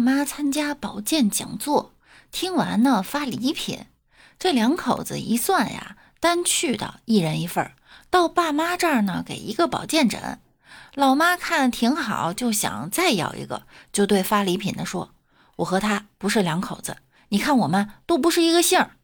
[0.00, 1.92] 妈参加保健讲座，
[2.32, 3.86] 听完呢发礼品。
[4.38, 7.74] 这两口子一算呀，单去的一人一份儿，
[8.08, 10.40] 到爸妈这儿呢给一个保健枕。
[10.94, 15.14] 老妈看挺好，就想再要一个，就对发礼品的说
[15.56, 16.96] ：“我和他不是两口子，
[17.28, 18.96] 你看我们都不是一个姓儿。”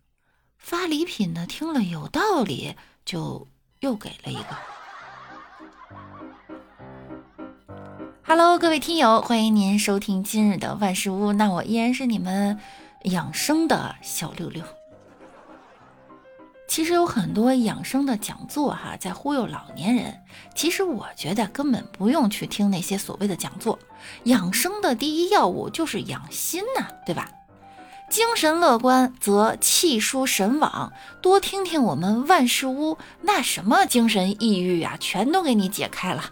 [0.58, 2.74] 发礼品的听了有道理，
[3.04, 3.46] 就
[3.80, 4.75] 又给了一个。
[8.28, 11.32] Hello，各位听友，欢迎您收听今日的万事屋。
[11.32, 12.58] 那我依然是你们
[13.04, 14.64] 养生的小六六。
[16.66, 20.22] 其实有很多养生的讲座哈，在忽悠老年人。
[20.56, 23.78] 其实我觉得根本不用去听那些所谓的讲座。
[24.24, 27.30] 养生的第一要务就是养心呐，对吧？
[28.10, 30.92] 精神乐观则气舒神往。
[31.22, 36.24] 多听听我们万事屋，那什么精神抑郁啊，全都给你解开了。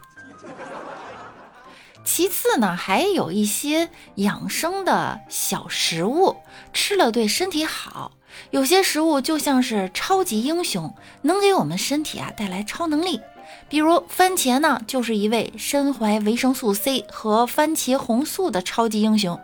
[2.04, 6.36] 其次呢，还有一些养生的小食物，
[6.72, 8.12] 吃了对身体好。
[8.50, 13.20] 有些食物就像是超级英雄，能给我们身体啊带来超能力。
[13.69, 19.41] 比如番茄呢，就是一位身怀维生素 C 和番茄红素的超级英雄，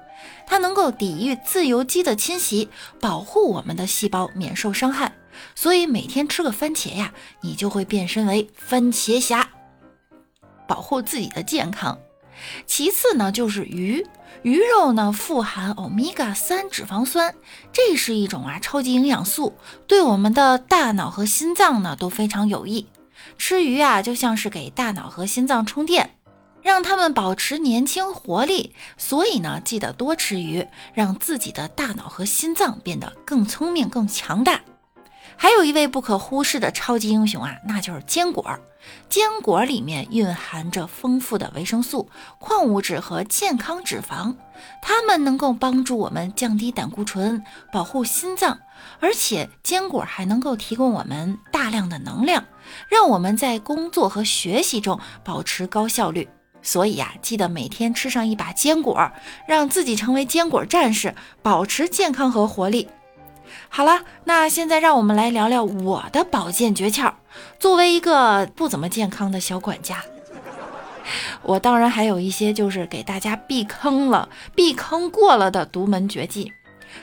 [0.47, 2.69] 它能够抵御自由基的侵袭，
[3.00, 5.12] 保护我们的细胞免受伤害。
[5.55, 9.48] 所以每天吃个番茄呀，你就会变身为番茄侠，
[10.66, 11.98] 保护自己的健康。
[12.66, 14.06] 其次呢，就是鱼，
[14.42, 17.34] 鱼肉呢富含欧米伽三脂肪酸，
[17.72, 22.86] 这是一种啊超级营养素，对我们的大脑和心脏呢都非常有益。
[23.36, 26.16] 吃鱼啊，就像是给大脑和心脏充电，
[26.62, 28.75] 让他们保持年轻活力。
[28.97, 34.60] 所以呢，记得多吃鱼，让自己的大脑和心脏变得更聪明、更强大。
[35.42, 38.58] 还有一位不可忽视的超级英雄啊，那就是坚果。
[39.08, 44.36] 坚果里面蕴含着丰富的维生素、矿物质和健康脂肪，
[44.82, 48.58] 它们能够帮助我们降低胆固醇，保护心脏。
[49.00, 52.44] 而且坚果还能够提供我们大量的能量，
[52.91, 56.28] 让我们在工作和学习中保持高效率。
[56.60, 59.10] 所以呀，记得每天吃上一把坚果，
[59.48, 62.86] 让自己成为坚果战士，保持健康和活力。
[63.69, 67.12] 好了，那现在让我们来聊聊我的保健诀窍。
[67.59, 70.05] 作为一个不怎么健康的小管家，
[71.43, 76.53] 我当然还有一些就是给大家避坑了、避坑过了的独门绝技。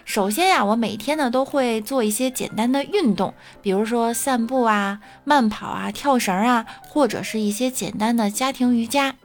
[0.04, 9.16] 首先呀，我每天呢都会做一些简单的运动，比如说散步啊、慢跑啊、跳绳啊，或者是一些简单的家庭瑜伽。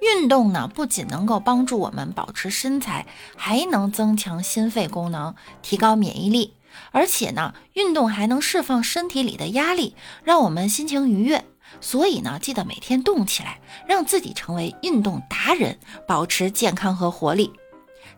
[0.00, 3.06] 运动呢，不仅能够帮助我们保持身材，
[3.36, 6.54] 还能增强心肺功能，提高免疫力。
[6.92, 9.94] 而且呢，运动还能释放身体里的压力，
[10.24, 11.44] 让我们心情愉悦。
[11.80, 17.52] 所以呢，记得每天动起来，让自己成为运动达人，保持健康和活力。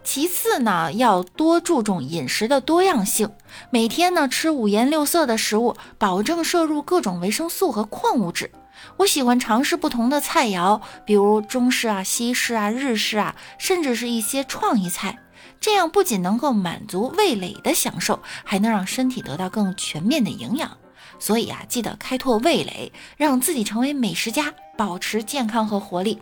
[0.04, 3.30] 其次呢，要多注重饮食的多样性，
[3.70, 8.50] 每天呢吃五颜六色的食物，保证摄入各种维生素和矿物质。
[8.98, 15.18] 我喜欢尝试不同的菜肴，比如中式啊、西式啊、日式啊，甚至是一些创意菜。
[15.60, 20.76] 这样不仅能够满足味蕾的享受，还能让身体得到更全面的营养。
[21.18, 26.20] 所以啊，记得开拓味蕾，让自己成为美食家，保持健康和活力。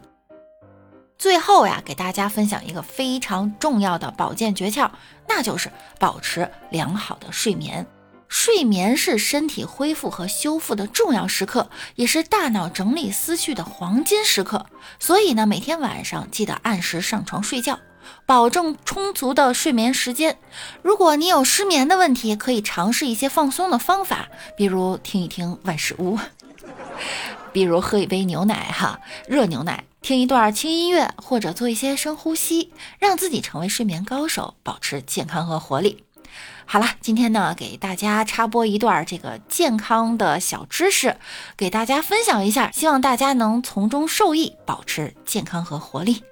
[1.19, 4.91] 最后呀，给大家分享一个非常重要的保健诀窍，
[5.27, 7.87] 那就是保持良好的睡眠。
[8.31, 14.67] 睡眠是身体恢复和修复的重要时刻，也是大脑整理思绪的黄金时刻。
[15.01, 17.81] 所以呢，每天晚上记得按时上床睡觉，
[18.27, 20.39] 保证充足的睡眠时间。
[20.81, 26.17] 如果你有失眠的问题，可以尝试一些放松的方法，比如听一听万事屋，
[27.53, 36.05] 比如喝一杯牛奶哈，热牛奶，听一段轻音乐，或者做一些深呼吸，让自己成为睡眠高手，保持健康和活力。
[36.67, 41.17] 好了，今天呢，给大家插播一段这个健康的小知识，
[41.57, 46.23] 给大家分享一下，希望大家能从中受益，保持健康和活力。